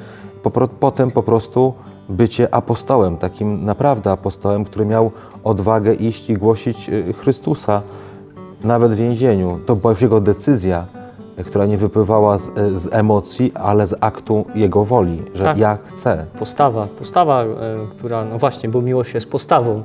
po, 0.43 0.67
potem 0.67 1.11
po 1.11 1.23
prostu 1.23 1.73
bycie 2.09 2.53
apostołem, 2.53 3.17
takim 3.17 3.65
naprawdę 3.65 4.11
apostołem, 4.11 4.65
który 4.65 4.85
miał 4.85 5.11
odwagę 5.43 5.93
iść 5.93 6.29
i 6.29 6.33
głosić 6.33 6.89
y, 6.89 7.13
Chrystusa 7.13 7.81
nawet 8.63 8.91
w 8.91 8.95
więzieniu. 8.95 9.59
To 9.65 9.75
była 9.75 9.91
już 9.91 10.01
jego 10.01 10.21
decyzja, 10.21 10.85
która 11.45 11.65
nie 11.65 11.77
wypływała 11.77 12.37
z, 12.37 12.51
z 12.75 12.93
emocji, 12.93 13.51
ale 13.55 13.87
z 13.87 13.95
aktu 14.01 14.45
jego 14.55 14.85
woli, 14.85 15.23
że 15.35 15.43
Tak. 15.43 15.57
ja 15.57 15.77
chcę. 15.85 16.25
Postawa, 16.39 16.87
postawa, 16.99 17.43
e, 17.43 17.47
która, 17.91 18.25
no 18.25 18.37
właśnie, 18.37 18.69
bo 18.69 18.81
miłość 18.81 19.13
jest 19.13 19.29
postawą. 19.29 19.83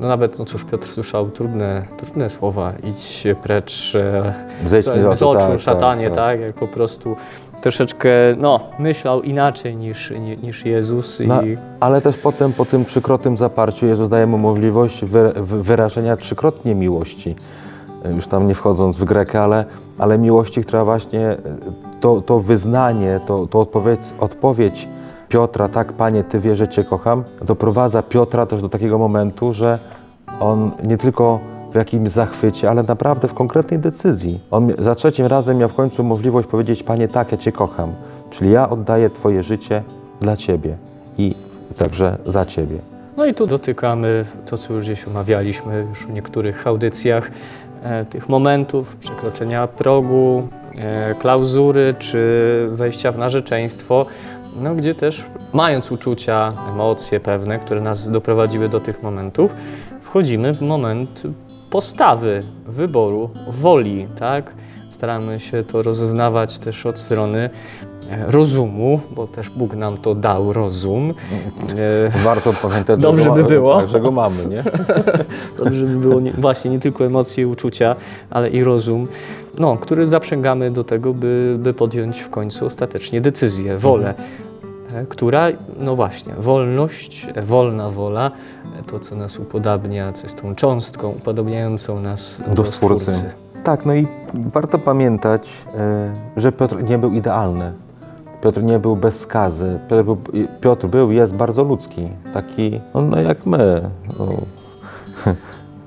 No 0.00 0.08
nawet, 0.08 0.38
no 0.38 0.44
cóż, 0.44 0.64
Piotr 0.64 0.86
słyszał 0.86 1.30
trudne, 1.30 1.82
trudne 1.96 2.30
słowa, 2.30 2.72
idź 2.84 3.26
precz 3.42 3.94
e, 3.94 4.34
Zejdź 4.66 4.84
z, 4.84 5.18
z 5.18 5.22
oczu, 5.22 5.38
tak, 5.38 5.60
szatanie, 5.60 6.06
tak, 6.06 6.16
tak. 6.16 6.40
jak 6.40 6.54
po 6.54 6.66
prostu 6.68 7.16
troszeczkę, 7.62 8.08
no, 8.38 8.60
myślał 8.78 9.22
inaczej 9.22 9.76
niż, 9.76 10.10
ni- 10.10 10.36
niż 10.36 10.64
Jezus 10.64 11.20
i 11.20 11.26
No, 11.26 11.40
ale 11.80 12.00
też 12.00 12.16
potem, 12.16 12.52
po 12.52 12.64
tym 12.64 12.84
trzykrotnym 12.84 13.36
zaparciu, 13.36 13.86
Jezus 13.86 14.08
daje 14.08 14.26
mu 14.26 14.38
możliwość 14.38 15.04
wy, 15.04 15.32
wy, 15.36 15.62
wyrażenia 15.62 16.16
trzykrotnie 16.16 16.74
miłości. 16.74 17.36
Już 18.14 18.26
tam 18.26 18.48
nie 18.48 18.54
wchodząc 18.54 18.96
w 18.96 19.04
Grekę, 19.04 19.42
ale, 19.42 19.64
ale 19.98 20.18
miłości, 20.18 20.60
która 20.60 20.84
właśnie 20.84 21.28
e, 21.28 21.36
to, 22.00 22.20
to 22.20 22.40
wyznanie, 22.40 23.20
to, 23.26 23.46
to 23.46 23.60
odpowiedź, 23.60 24.00
odpowiedź 24.20 24.88
Piotra, 25.28 25.68
tak 25.68 25.92
Panie, 25.92 26.24
Ty 26.24 26.40
wiesz, 26.40 26.58
że 26.58 26.68
Cię 26.68 26.84
kocham, 26.84 27.24
doprowadza 27.42 28.02
Piotra 28.02 28.46
też 28.46 28.62
do 28.62 28.68
takiego 28.68 28.98
momentu, 28.98 29.52
że 29.52 29.78
on 30.40 30.70
nie 30.82 30.98
tylko 30.98 31.40
w 31.72 31.76
jakimś 31.76 32.10
zachwycie, 32.10 32.70
ale 32.70 32.82
naprawdę 32.82 33.28
w 33.28 33.34
konkretnej 33.34 33.80
decyzji. 33.80 34.40
On 34.50 34.72
za 34.78 34.94
trzecim 34.94 35.26
razem 35.26 35.58
miał 35.58 35.68
w 35.68 35.74
końcu 35.74 36.04
możliwość 36.04 36.48
powiedzieć, 36.48 36.82
Panie, 36.82 37.08
tak, 37.08 37.32
ja 37.32 37.38
Cię 37.38 37.52
kocham. 37.52 37.92
Czyli 38.30 38.50
ja 38.50 38.70
oddaję 38.70 39.10
Twoje 39.10 39.42
życie 39.42 39.82
dla 40.20 40.36
Ciebie 40.36 40.76
i 41.18 41.34
także 41.76 42.18
za 42.26 42.44
Ciebie. 42.44 42.78
No 43.16 43.26
i 43.26 43.34
tu 43.34 43.46
dotykamy 43.46 44.24
to, 44.46 44.58
co 44.58 44.72
już 44.72 44.84
gdzieś 44.84 45.08
omawialiśmy 45.08 45.86
już 45.88 46.06
w 46.06 46.10
niektórych 46.10 46.66
audycjach, 46.66 47.30
tych 48.10 48.28
momentów 48.28 48.96
przekroczenia 48.96 49.66
progu, 49.66 50.48
e, 50.76 51.14
klauzury 51.14 51.94
czy 51.98 52.18
wejścia 52.72 53.12
w 53.12 53.18
narzeczeństwo, 53.18 54.06
no, 54.56 54.74
gdzie 54.74 54.94
też 54.94 55.24
mając 55.52 55.92
uczucia, 55.92 56.52
emocje 56.68 57.20
pewne, 57.20 57.58
które 57.58 57.80
nas 57.80 58.10
doprowadziły 58.10 58.68
do 58.68 58.80
tych 58.80 59.02
momentów, 59.02 59.54
wchodzimy 60.02 60.54
w 60.54 60.60
moment 60.60 61.22
postawy, 61.70 62.42
wyboru, 62.66 63.30
woli, 63.48 64.06
tak? 64.18 64.54
Staramy 64.90 65.40
się 65.40 65.62
to 65.62 65.82
rozeznawać 65.82 66.58
też 66.58 66.86
od 66.86 66.98
strony 66.98 67.50
e, 67.93 67.93
rozumu, 68.26 69.00
bo 69.16 69.26
też 69.26 69.50
Bóg 69.50 69.74
nam 69.74 69.96
to 69.96 70.14
dał 70.14 70.52
rozum. 70.52 71.14
E, 72.14 72.24
Warto 72.24 72.52
pamiętać, 72.52 73.00
Dobrze 73.00 73.30
by 73.30 73.44
było. 73.44 73.80
Tak, 73.80 73.88
że 73.88 74.00
go 74.00 74.10
mamy, 74.10 74.46
nie? 74.46 74.64
Dobrze 75.64 75.86
by 75.86 75.96
było 75.96 76.20
nie, 76.20 76.32
właśnie 76.32 76.70
nie 76.70 76.78
tylko 76.80 77.04
emocje 77.06 77.42
i 77.42 77.46
uczucia, 77.46 77.96
ale 78.30 78.50
i 78.50 78.64
rozum, 78.64 79.08
no, 79.58 79.76
który 79.76 80.08
zaprzęgamy 80.08 80.70
do 80.70 80.84
tego, 80.84 81.14
by, 81.14 81.56
by 81.58 81.74
podjąć 81.74 82.20
w 82.20 82.30
końcu 82.30 82.66
ostatecznie 82.66 83.20
decyzję, 83.20 83.78
wolę, 83.78 84.14
e, 84.94 85.06
która, 85.06 85.48
no 85.78 85.96
właśnie, 85.96 86.34
wolność, 86.38 87.26
e, 87.34 87.42
wolna 87.42 87.90
wola, 87.90 88.30
to 88.90 88.98
co 88.98 89.16
nas 89.16 89.38
upodabnia, 89.38 90.12
co 90.12 90.22
jest 90.22 90.42
tą 90.42 90.54
cząstką 90.54 91.08
upodobniającą 91.08 92.00
nas 92.00 92.42
do, 92.46 92.54
Do 92.54 92.64
Stwórcy. 92.64 93.10
Stwórcy. 93.10 93.30
Tak, 93.64 93.86
no 93.86 93.94
i 93.94 94.06
warto 94.34 94.78
pamiętać, 94.78 95.48
że 96.36 96.52
Piotr 96.52 96.82
nie 96.82 96.98
był 96.98 97.12
idealny. 97.12 97.72
Piotr 98.44 98.62
nie 98.62 98.78
był 98.78 98.96
bez 98.96 99.20
skazy. 99.20 99.78
Piotr 99.90 100.04
był, 100.04 100.18
Piotr 100.60 100.86
był 100.86 101.12
jest 101.12 101.34
bardzo 101.34 101.62
ludzki. 101.62 102.08
Taki, 102.34 102.80
no, 102.94 103.02
no 103.02 103.20
jak 103.20 103.46
my. 103.46 103.80
No. 104.18 104.28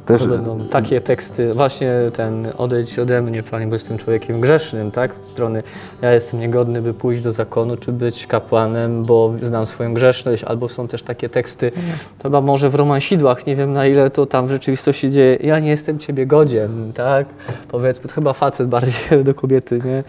Też, 0.05 0.21
To 0.21 0.27
będą 0.27 0.59
takie 0.59 1.01
teksty, 1.01 1.53
właśnie 1.53 1.93
ten 2.13 2.47
odejdź 2.57 2.99
ode 2.99 3.21
mnie, 3.21 3.43
Panie, 3.43 3.67
bo 3.67 3.75
jestem 3.75 3.97
człowiekiem 3.97 4.41
grzesznym, 4.41 4.91
tak? 4.91 5.15
Z 5.15 5.25
strony 5.25 5.63
ja 6.01 6.11
jestem 6.11 6.39
niegodny, 6.39 6.81
by 6.81 6.93
pójść 6.93 7.23
do 7.23 7.31
zakonu, 7.31 7.77
czy 7.77 7.91
być 7.91 8.27
kapłanem, 8.27 9.03
bo 9.03 9.33
znam 9.41 9.65
swoją 9.65 9.93
grzeszność, 9.93 10.43
albo 10.43 10.69
są 10.69 10.87
też 10.87 11.03
takie 11.03 11.29
teksty, 11.29 11.71
to 12.17 12.23
chyba 12.23 12.41
może 12.41 12.69
w 12.69 12.75
romansidłach, 12.75 13.45
nie 13.45 13.55
wiem 13.55 13.73
na 13.73 13.87
ile 13.87 14.09
to 14.09 14.25
tam 14.25 14.47
w 14.47 14.49
rzeczywistości 14.49 15.11
dzieje, 15.11 15.37
ja 15.41 15.59
nie 15.59 15.69
jestem 15.69 15.99
Ciebie 15.99 16.25
godzien, 16.25 16.93
tak? 16.93 17.27
Powiedzmy, 17.67 18.09
to 18.09 18.15
chyba 18.15 18.33
facet 18.33 18.67
bardziej 18.67 19.23
do 19.23 19.33
kobiety, 19.33 19.81
nie? 19.85 20.03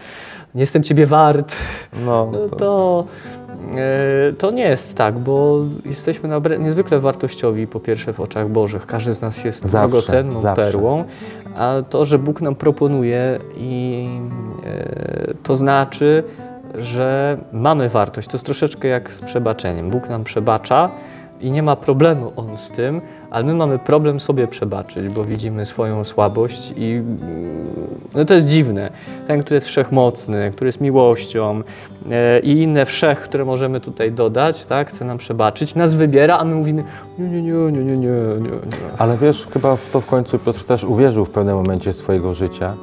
Nie 0.55 0.61
jestem 0.61 0.83
Ciebie 0.83 1.05
wart, 1.05 1.55
no, 2.05 2.29
no 2.31 2.49
to, 2.49 2.55
to, 2.55 3.05
e, 3.75 4.33
to 4.33 4.51
nie 4.51 4.63
jest 4.63 4.95
tak, 4.95 5.19
bo 5.19 5.59
jesteśmy 5.85 6.29
niezwykle 6.59 6.99
wartościowi 6.99 7.67
po 7.67 7.79
pierwsze 7.79 8.13
w 8.13 8.19
oczach 8.19 8.49
Bożych. 8.49 8.85
Każdy 8.85 9.13
z 9.13 9.21
nas 9.21 9.43
jest 9.43 9.61
Zawsze, 9.61 9.77
drogocenną 9.77 10.41
zawsze. 10.41 10.63
perłą, 10.63 11.03
a 11.55 11.73
to, 11.89 12.05
że 12.05 12.19
Bóg 12.19 12.41
nam 12.41 12.55
proponuje 12.55 13.39
i 13.57 14.07
e, 14.65 15.33
to 15.43 15.55
znaczy, 15.55 16.23
że 16.75 17.37
mamy 17.51 17.89
wartość. 17.89 18.27
To 18.27 18.33
jest 18.37 18.45
troszeczkę 18.45 18.87
jak 18.87 19.13
z 19.13 19.21
przebaczeniem. 19.21 19.89
Bóg 19.89 20.09
nam 20.09 20.23
przebacza 20.23 20.89
i 21.41 21.51
nie 21.51 21.63
ma 21.63 21.75
problemu 21.75 22.33
On 22.35 22.57
z 22.57 22.69
tym, 22.69 23.01
ale 23.29 23.45
my 23.45 23.53
mamy 23.53 23.79
problem 23.79 24.19
sobie 24.19 24.47
przebaczyć, 24.47 25.07
bo 25.07 25.23
widzimy 25.23 25.65
swoją 25.65 26.05
słabość 26.05 26.73
i 26.77 26.91
mm, 26.91 27.17
no 28.15 28.25
to 28.25 28.33
jest 28.33 28.47
dziwne. 28.47 28.89
Ten, 29.27 29.41
który 29.41 29.55
jest 29.55 29.67
wszechmocny, 29.67 30.51
który 30.51 30.67
jest 30.67 30.81
miłością 30.81 31.61
e, 32.11 32.39
i 32.39 32.61
inne 32.61 32.85
wszech, 32.85 33.19
które 33.19 33.45
możemy 33.45 33.79
tutaj 33.79 34.11
dodać, 34.11 34.65
tak, 34.65 34.89
chce 34.89 35.05
nam 35.05 35.17
przebaczyć, 35.17 35.75
nas 35.75 35.93
wybiera, 35.93 36.37
a 36.37 36.43
my 36.43 36.55
mówimy 36.55 36.83
nie, 37.19 37.29
nie, 37.29 37.41
nie, 37.41 37.51
nie, 37.51 37.71
nie, 37.71 37.97
nie, 37.97 37.97
nie. 37.97 38.49
Ale 38.97 39.17
wiesz, 39.17 39.47
chyba 39.53 39.75
w 39.75 39.91
to 39.91 40.01
w 40.01 40.05
końcu 40.05 40.39
Piotr 40.39 40.63
też 40.63 40.83
uwierzył 40.83 41.25
w 41.25 41.29
pewnym 41.29 41.55
momencie 41.55 41.93
swojego 41.93 42.33
życia. 42.33 42.73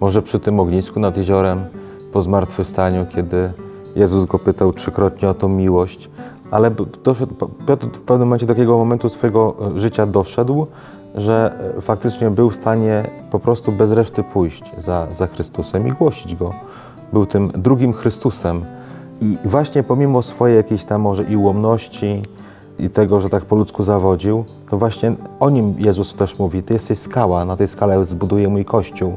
Może 0.00 0.22
przy 0.22 0.40
tym 0.40 0.60
ognisku 0.60 1.00
nad 1.00 1.16
jeziorem, 1.16 1.64
po 2.12 2.22
zmartwychwstaniu, 2.22 3.06
kiedy 3.14 3.50
Jezus 3.96 4.24
go 4.24 4.38
pytał 4.38 4.72
trzykrotnie 4.72 5.28
o 5.28 5.34
tą 5.34 5.48
miłość. 5.48 6.08
Ale 6.50 6.70
doszedł, 7.04 7.34
Piotr 7.66 7.86
w 7.86 8.00
pewnym 8.00 8.28
momencie 8.28 8.46
do 8.46 8.54
takiego 8.54 8.76
momentu 8.76 9.08
swojego 9.08 9.56
e, 9.76 9.80
życia 9.80 10.06
doszedł, 10.06 10.66
że 11.14 11.54
e, 11.78 11.80
faktycznie 11.80 12.30
był 12.30 12.50
w 12.50 12.54
stanie 12.54 13.04
po 13.30 13.38
prostu 13.38 13.72
bez 13.72 13.92
reszty 13.92 14.22
pójść 14.22 14.72
za, 14.78 15.06
za 15.12 15.26
Chrystusem 15.26 15.88
i 15.88 15.92
głosić 15.92 16.36
Go. 16.36 16.54
Był 17.12 17.26
tym 17.26 17.50
drugim 17.54 17.92
Chrystusem. 17.92 18.64
I 19.20 19.36
właśnie 19.44 19.82
pomimo 19.82 20.22
swojej 20.22 20.56
jakiejś 20.56 20.84
tam 20.84 21.00
może 21.00 21.24
i 21.24 21.36
ułomności, 21.36 22.22
i 22.80 22.90
tego, 22.90 23.20
że 23.20 23.28
tak 23.28 23.44
po 23.44 23.56
ludzku 23.56 23.82
zawodził, 23.82 24.44
to 24.70 24.78
właśnie 24.78 25.12
o 25.40 25.50
nim 25.50 25.74
Jezus 25.78 26.14
też 26.14 26.38
mówi, 26.38 26.62
ty 26.62 26.74
jesteś 26.74 26.98
skała, 26.98 27.44
na 27.44 27.56
tej 27.56 27.68
skale 27.68 28.04
zbuduję 28.04 28.48
mój 28.48 28.64
Kościół. 28.64 29.16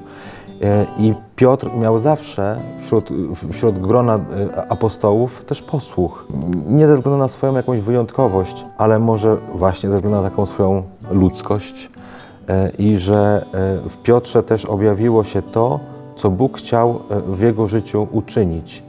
E, 0.64 0.86
I 1.00 1.14
Piotr 1.36 1.70
miał 1.82 2.00
zawsze 2.00 2.58
wśród, 2.84 3.10
wśród 3.52 3.80
grona 3.82 4.16
e, 4.16 4.72
apostołów 4.72 5.46
też 5.46 5.62
posłuch. 5.62 6.28
Nie 6.68 6.88
ze 6.88 6.96
względu 6.96 7.18
na 7.18 7.28
swoją 7.28 7.56
jakąś 7.56 7.80
wyjątkowość, 7.80 8.66
ale 8.78 9.00
może 9.00 9.38
właśnie 9.56 9.90
ze 9.90 9.96
względu 9.96 10.22
na 10.22 10.30
taką 10.30 10.46
swoją 10.46 10.84
ludzkość. 11.12 11.90
E, 12.50 12.70
I 12.70 12.98
że 12.98 13.46
w 13.90 13.98
Piotrze 14.04 14.44
też 14.44 14.66
objawiło 14.66 15.24
się 15.24 15.42
to, 15.42 15.80
co 16.16 16.30
Bóg 16.30 16.58
chciał 16.58 17.00
w 17.28 17.42
jego 17.42 17.68
życiu 17.68 18.08
uczynić. 18.12 18.84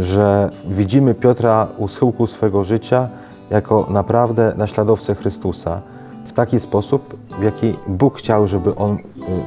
Że 0.00 0.50
widzimy 0.68 1.14
Piotra 1.14 1.66
u 1.78 1.88
schyłku 1.88 2.26
swego 2.26 2.64
życia 2.64 3.08
jako 3.50 3.86
naprawdę 3.90 4.52
naśladowcę 4.56 5.14
Chrystusa 5.14 5.80
w 6.26 6.32
taki 6.32 6.60
sposób, 6.60 7.16
w 7.38 7.42
jaki 7.42 7.74
Bóg 7.86 8.18
chciał, 8.18 8.46
żeby 8.46 8.74
on 8.74 8.98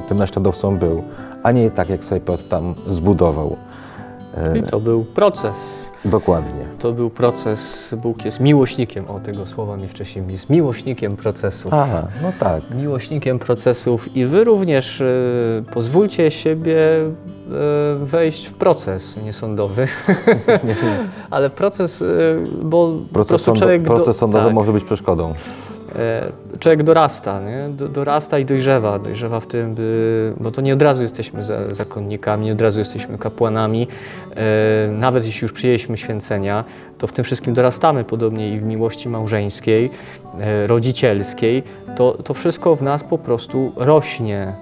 tym 0.08 0.18
naśladowcą 0.18 0.78
był, 0.78 1.02
a 1.42 1.52
nie 1.52 1.70
tak, 1.70 1.88
jak 1.88 2.04
sobie 2.04 2.20
Piotr 2.20 2.44
tam 2.48 2.74
zbudował. 2.88 3.56
I 4.54 4.62
to 4.62 4.80
był 4.80 5.04
proces. 5.04 5.92
Dokładnie. 6.04 6.64
To 6.78 6.92
był 6.92 7.10
proces, 7.10 7.94
Bóg 8.02 8.24
jest 8.24 8.40
miłośnikiem, 8.40 9.04
o 9.10 9.20
tego 9.20 9.46
słowa 9.46 9.76
mi 9.76 9.88
wcześniej, 9.88 10.24
jest 10.28 10.50
miłośnikiem 10.50 11.16
procesów. 11.16 11.72
Aha, 11.74 12.08
no 12.22 12.32
tak. 12.40 12.62
miłośnikiem 12.74 13.38
procesów 13.38 14.16
i 14.16 14.26
wy 14.26 14.44
również 14.44 15.00
e, 15.00 15.04
pozwólcie 15.72 16.30
siebie 16.30 16.78
e, 16.78 17.10
wejść 18.02 18.46
w 18.46 18.52
proces 18.52 19.16
niesądowy, 19.24 19.86
ale 21.30 21.50
proces, 21.50 22.02
e, 22.02 22.06
bo 22.62 22.92
Proces, 23.12 23.42
sądo, 23.42 23.66
proces 23.84 24.16
sądowy 24.16 24.44
tak, 24.44 24.54
może 24.54 24.72
być 24.72 24.84
przeszkodą. 24.84 25.34
E, 25.94 26.32
człowiek 26.58 26.82
dorasta, 26.82 27.40
nie? 27.40 27.68
Do, 27.68 27.88
dorasta 27.88 28.38
i 28.38 28.44
dojrzewa, 28.44 28.98
dojrzewa 28.98 29.40
w 29.40 29.46
tym, 29.46 29.76
bo 30.40 30.50
to 30.50 30.60
nie 30.60 30.72
od 30.74 30.82
razu 30.82 31.02
jesteśmy 31.02 31.44
za, 31.44 31.74
zakonnikami, 31.74 32.46
nie 32.46 32.52
od 32.52 32.60
razu 32.60 32.78
jesteśmy 32.78 33.18
kapłanami, 33.18 33.88
e, 34.36 34.88
nawet 34.88 35.26
jeśli 35.26 35.44
już 35.44 35.52
przyjęliśmy 35.52 35.96
święcenia, 35.96 36.64
to 36.98 37.06
w 37.06 37.12
tym 37.12 37.24
wszystkim 37.24 37.54
dorastamy, 37.54 38.04
podobnie 38.04 38.54
i 38.54 38.60
w 38.60 38.62
miłości 38.62 39.08
małżeńskiej, 39.08 39.90
e, 40.40 40.66
rodzicielskiej, 40.66 41.62
to, 41.96 42.12
to 42.12 42.34
wszystko 42.34 42.76
w 42.76 42.82
nas 42.82 43.04
po 43.04 43.18
prostu 43.18 43.72
rośnie. 43.76 44.52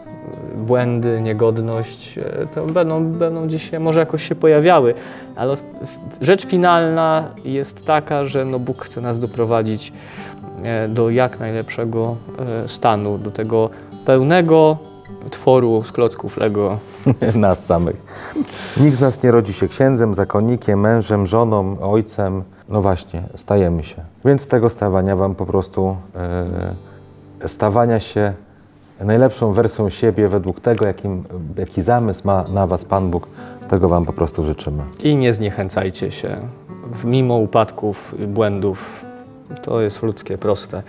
Błędy, 0.56 1.20
niegodność, 1.20 2.18
to 2.54 2.66
będą, 2.66 3.04
będą 3.04 3.46
gdzieś 3.46 3.70
może 3.80 4.00
jakoś 4.00 4.28
się 4.28 4.34
pojawiały, 4.34 4.94
ale 5.36 5.54
rzecz 6.20 6.46
finalna 6.46 7.28
jest 7.44 7.86
taka, 7.86 8.24
że 8.24 8.44
no 8.44 8.58
Bóg 8.58 8.84
chce 8.84 9.00
nas 9.00 9.18
doprowadzić 9.18 9.92
do 10.88 11.10
jak 11.10 11.40
najlepszego 11.40 12.16
e, 12.38 12.68
stanu, 12.68 13.18
do 13.18 13.30
tego 13.30 13.70
pełnego 14.04 14.76
tworu 15.30 15.84
z 15.84 15.92
klocków 15.92 16.36
Lego. 16.36 16.78
nas 17.34 17.66
samych. 17.66 17.96
Nikt 18.76 18.96
z 18.96 19.00
nas 19.00 19.22
nie 19.22 19.30
rodzi 19.30 19.52
się 19.52 19.68
księdzem, 19.68 20.14
zakonnikiem, 20.14 20.80
mężem, 20.80 21.26
żoną, 21.26 21.76
ojcem. 21.80 22.42
No 22.68 22.82
właśnie, 22.82 23.22
stajemy 23.36 23.84
się. 23.84 24.02
Więc 24.24 24.46
tego 24.46 24.68
stawania 24.68 25.16
Wam 25.16 25.34
po 25.34 25.46
prostu 25.46 25.96
e, 27.42 27.48
stawania 27.48 28.00
się 28.00 28.32
najlepszą 29.00 29.52
wersją 29.52 29.90
siebie 29.90 30.28
według 30.28 30.60
tego, 30.60 30.86
jakim, 30.86 31.24
jaki 31.58 31.82
zamysł 31.82 32.22
ma 32.24 32.44
na 32.48 32.66
Was 32.66 32.84
Pan 32.84 33.10
Bóg, 33.10 33.28
tego 33.68 33.88
Wam 33.88 34.06
po 34.06 34.12
prostu 34.12 34.44
życzymy. 34.44 34.82
I 35.02 35.16
nie 35.16 35.32
zniechęcajcie 35.32 36.10
się, 36.10 36.36
mimo 37.04 37.34
upadków 37.34 38.14
błędów. 38.28 39.09
To 39.62 39.80
jest 39.80 40.02
ludzkie, 40.02 40.38
proste. 40.38 40.82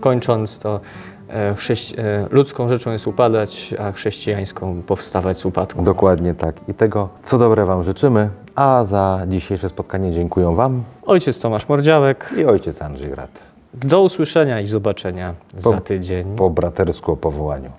Kończąc 0.00 0.58
to, 0.58 0.80
e, 1.28 1.54
chrześci- 1.54 1.94
e, 1.98 2.26
ludzką 2.30 2.68
rzeczą 2.68 2.92
jest 2.92 3.06
upadać, 3.06 3.74
a 3.78 3.92
chrześcijańską 3.92 4.82
powstawać 4.86 5.36
z 5.36 5.44
upadku. 5.46 5.82
Dokładnie 5.82 6.34
tak. 6.34 6.56
I 6.68 6.74
tego, 6.74 7.08
co 7.24 7.38
dobre 7.38 7.64
Wam 7.66 7.84
życzymy, 7.84 8.28
a 8.54 8.84
za 8.84 9.20
dzisiejsze 9.28 9.68
spotkanie 9.68 10.12
dziękuję 10.12 10.54
Wam 10.56 10.82
Ojciec 11.06 11.40
Tomasz 11.40 11.68
Mordziałek. 11.68 12.32
i 12.36 12.44
ojciec 12.44 12.82
Andrzej 12.82 13.10
Grat. 13.10 13.30
Do 13.74 14.02
usłyszenia 14.02 14.60
i 14.60 14.66
zobaczenia 14.66 15.34
Po- 15.54 15.70
za 15.70 15.80
tydzień. 15.80 16.36
Po 16.36 16.50
bratersku 16.50 17.12
o 17.12 17.16
powołaniu. 17.16 17.70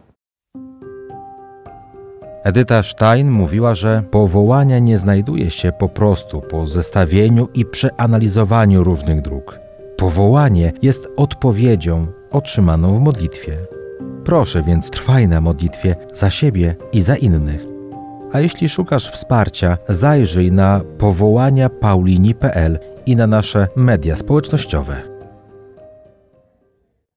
Edyta 2.43 2.83
Stein 2.83 3.31
mówiła, 3.31 3.75
że 3.75 4.03
powołania 4.11 4.79
nie 4.79 4.97
znajduje 4.97 5.51
się 5.51 5.71
po 5.71 5.89
prostu 5.89 6.41
po 6.41 6.67
zestawieniu 6.67 7.47
i 7.53 7.65
przeanalizowaniu 7.65 8.83
różnych 8.83 9.21
dróg. 9.21 9.59
Powołanie 9.97 10.73
jest 10.81 11.07
odpowiedzią 11.15 12.07
otrzymaną 12.31 12.97
w 12.97 13.01
modlitwie. 13.01 13.57
Proszę 14.23 14.63
więc 14.63 14.89
trwaj 14.89 15.27
na 15.27 15.41
modlitwie 15.41 15.95
za 16.13 16.29
siebie 16.29 16.75
i 16.93 17.01
za 17.01 17.15
innych. 17.15 17.61
A 18.31 18.39
jeśli 18.39 18.69
szukasz 18.69 19.11
wsparcia, 19.11 19.77
zajrzyj 19.89 20.51
na 20.51 20.81
powołania 20.97 21.69
paulini.pl 21.69 22.79
i 23.05 23.15
na 23.15 23.27
nasze 23.27 23.67
media 23.75 24.15
społecznościowe. 24.15 25.01